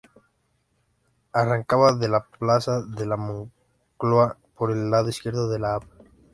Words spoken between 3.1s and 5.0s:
Moncloa por el